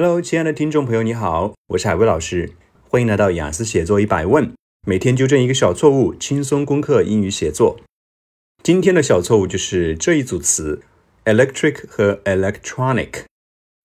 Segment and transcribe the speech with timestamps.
[0.00, 2.52] Hello，亲爱的听众朋友，你好，我是海威老师，
[2.88, 4.52] 欢迎来到雅思写作一百问，
[4.86, 7.80] 每天纠正一个小错误，轻松攻克英语写作。
[8.62, 10.82] 今天的小错误就是这一组词
[11.24, 13.24] ，electric 和 electronic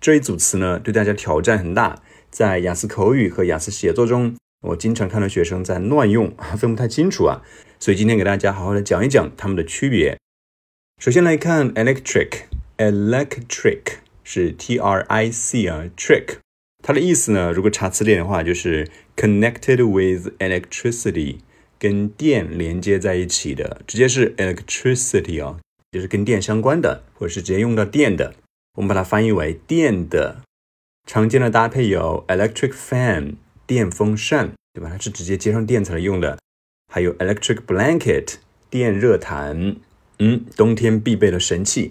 [0.00, 2.02] 这一组词呢，对大家挑战很大。
[2.28, 7.42] 在雅思口语和雅思写作中，我经常看到学生在乱用， 分不太清楚啊。
[7.78, 10.18] 所以今天给大家好好的讲一讲它们的区别。
[11.00, 13.98] 首先来看 electric，electric。
[14.32, 16.36] 是 T R I C 啊，trick，
[16.84, 21.38] 它的意思呢，如果查词典的话，就是 connected with electricity，
[21.80, 25.58] 跟电连接在一起的，直接是 electricity 啊，
[25.90, 28.36] 就是跟电相关的，或者是直接用到电的，
[28.76, 30.42] 我们把它翻译为电的。
[31.08, 33.34] 常见的搭配有 electric fan，
[33.66, 34.90] 电风扇，对吧？
[34.92, 36.38] 它是直接接上电才能用的。
[36.92, 38.34] 还有 electric blanket，
[38.70, 39.74] 电热毯，
[40.20, 41.90] 嗯，冬天必备的神器。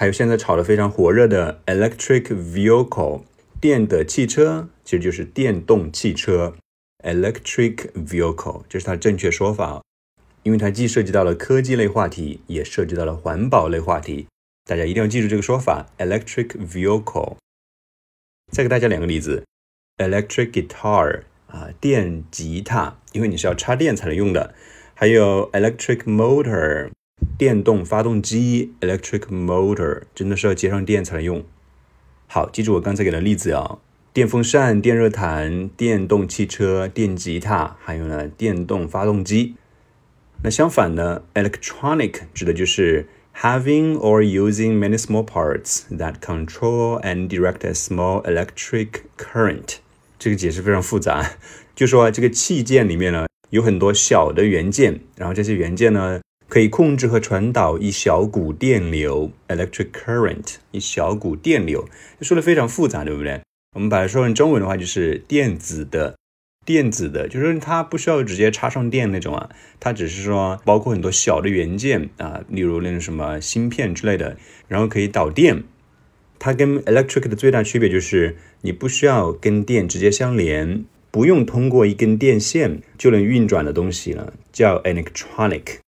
[0.00, 3.20] 还有现在炒得非常火热的 electric vehicle，
[3.60, 6.54] 电的汽车其实就是电动汽车。
[7.04, 9.82] electric vehicle 这是它正确说法，
[10.42, 14.26] 因为它既涉及到了科技类话题，也涉及到了环保类话题。
[14.64, 17.36] 大家一定要记住这个说法，electric vehicle。
[18.50, 19.44] 再给大家两个例子
[19.98, 24.54] ，electric guitar 啊，电吉他，因为你是要插电才能用的。
[24.94, 26.88] 还有 electric motor。
[27.40, 31.42] 电动发动机 （electric motor） 真的是要接上电才能用。
[32.26, 33.78] 好，记住我刚才给的例子啊：
[34.12, 39.54] 电风扇、电热毯、电动汽车、电吉他，还有呢电动发动机。
[40.42, 49.76] 那相反呢，electronic 指的就是 having or using many small parts that control and direct a small electric current。
[50.18, 51.38] 这个解释非常复杂，
[51.74, 56.20] 就说这个器件里面呢有很多小的元件，然后这些元件呢。
[56.50, 61.88] 可以控制和传导一小股电流，electric current，一小股电流，
[62.20, 63.40] 说的非常复杂，对不对？
[63.76, 66.16] 我们把它说成中文的话，就是电子的，
[66.66, 75.62] 电子的，就是它不需要直接插上电那种啊，它只是说包括很多小的元件啊，例如那种什么芯片之类的，然后可以导电。
[76.40, 85.78] 它跟 electric 的最大区别就是，你不需要跟电直接相连，不用通过一根电线就能运转的东西了，叫 electronic。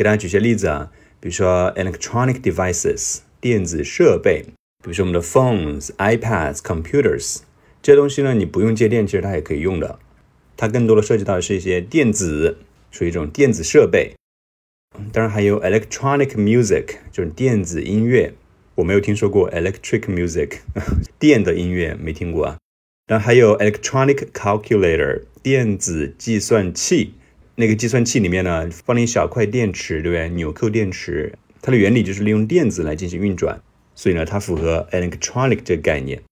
[0.00, 0.90] 给大家举些例子啊，
[1.20, 4.46] 比如说 electronic devices 电子设备，
[4.82, 7.40] 比如说我们的 phones、iPads、computers
[7.82, 9.98] 这些东西呢，你不用接电，其实它也可以用的。
[10.56, 12.56] 它更多的涉及到的是一些电子，
[12.90, 14.14] 属于一种电子设备。
[15.12, 18.32] 当然还有 electronic music 就是电子音乐，
[18.76, 20.60] 我没有听说过 electric music
[21.20, 22.56] 电的音乐没听过啊。
[23.06, 27.12] 然后还有 electronic calculator 电子计算器。
[27.60, 30.30] 那个计算器里面呢，放了一小块电池，对不对？
[30.30, 33.60] 纽扣电池，它的原理就是利用电子来进行运转，
[33.94, 36.22] 所以呢，它符合 electronic 这个概念。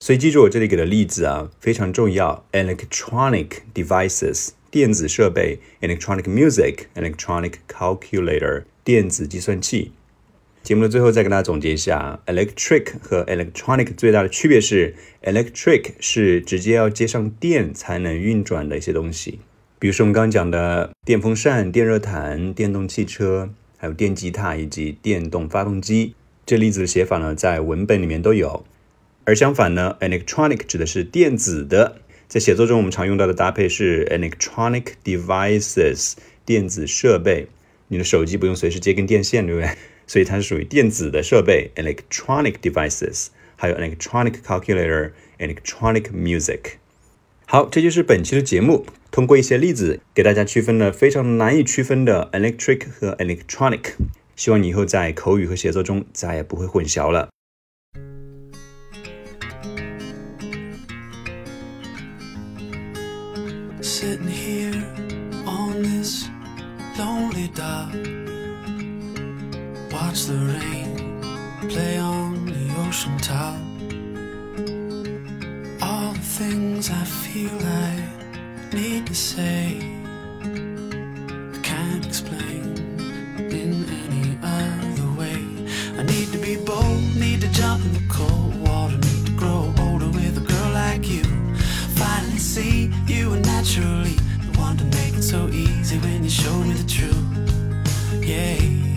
[0.00, 9.92] 所以记住我这里给的例子啊，非常重要：electronic devices 电子设备，electronic music electronic calculator 电子计算器。
[10.64, 19.38] 节目的最后再跟大家总结一下，electric 和 electronic 最大的区别是，electric 是直接要接上电才能运转的一些东西。
[19.80, 23.48] 比如说我们刚刚讲的电风扇、电热毯、电动汽车，
[23.78, 26.14] 还有电吉他以及电动发动机，
[26.44, 28.62] 这例子的写法呢，在文本里面都有。
[29.24, 36.12] 而相反呢，electronic 指的是电子的，在写作中我们常用到的搭配是 electronic devices
[36.44, 37.48] 电子设备。
[37.88, 39.70] 你的手机不用随时接根电线，对不对？
[40.06, 46.72] 所以它是属于电子的设备 electronic devices，还有 electronic calculator、electronic music。
[47.52, 48.86] 好，这就是本期的节目。
[49.10, 53.94] 通过一些例子，给大家区分了非常难以区分的 electric 和 electronic。
[54.36, 57.30] 希望你以后在口语和写作中再也不会混淆了。
[76.40, 78.02] Things I feel I
[78.72, 79.76] need to say.
[80.40, 82.64] I can't explain
[83.58, 85.38] in any other way.
[85.98, 89.74] I need to be bold, need to jump in the cold water, need to grow
[89.80, 91.24] older with a girl like you.
[92.00, 94.16] Finally see you are naturally
[94.46, 98.24] the one to make it so easy when you showed me the truth.
[98.24, 98.89] Yeah,